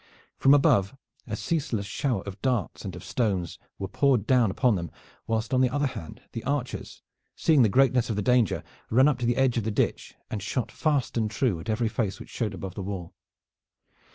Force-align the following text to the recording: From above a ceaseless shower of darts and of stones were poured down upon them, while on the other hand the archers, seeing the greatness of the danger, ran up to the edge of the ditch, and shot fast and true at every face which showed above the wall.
From 0.39 0.55
above 0.55 0.97
a 1.27 1.35
ceaseless 1.35 1.85
shower 1.85 2.23
of 2.23 2.41
darts 2.41 2.83
and 2.83 2.95
of 2.95 3.03
stones 3.03 3.59
were 3.77 3.87
poured 3.87 4.25
down 4.25 4.49
upon 4.49 4.73
them, 4.73 4.89
while 5.27 5.43
on 5.51 5.61
the 5.61 5.69
other 5.69 5.85
hand 5.85 6.23
the 6.31 6.43
archers, 6.43 7.03
seeing 7.35 7.61
the 7.61 7.69
greatness 7.69 8.09
of 8.09 8.15
the 8.15 8.23
danger, 8.23 8.63
ran 8.89 9.07
up 9.07 9.19
to 9.19 9.27
the 9.27 9.37
edge 9.37 9.59
of 9.59 9.63
the 9.63 9.69
ditch, 9.69 10.15
and 10.31 10.41
shot 10.41 10.71
fast 10.71 11.17
and 11.19 11.29
true 11.29 11.59
at 11.59 11.69
every 11.69 11.87
face 11.87 12.19
which 12.19 12.29
showed 12.29 12.55
above 12.55 12.73
the 12.73 12.81
wall. 12.81 13.13